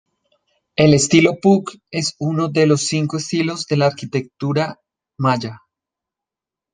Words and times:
El 0.75 0.95
estilo 0.95 1.35
"Puuc" 1.39 1.75
es 1.91 2.15
uno 2.17 2.47
de 2.47 2.65
los 2.65 2.87
cinco 2.87 3.17
estilos 3.17 3.67
de 3.67 3.77
la 3.77 3.85
arquitectura 3.85 4.79
maya. 5.19 5.59